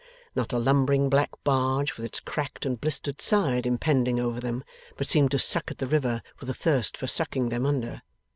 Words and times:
Not 0.33 0.51
a 0.51 0.57
lumbering 0.57 1.11
black 1.11 1.29
barge, 1.43 1.95
with 1.95 2.07
its 2.07 2.19
cracked 2.19 2.65
and 2.65 2.81
blistered 2.81 3.21
side 3.21 3.67
impending 3.67 4.19
over 4.19 4.39
them, 4.39 4.63
but 4.97 5.07
seemed 5.07 5.29
to 5.29 5.37
suck 5.37 5.69
at 5.69 5.77
the 5.77 5.85
river 5.85 6.23
with 6.39 6.49
a 6.49 6.55
thirst 6.55 6.97
for 6.97 7.05
sucking 7.05 7.49
them 7.49 7.67
under. 7.67 8.01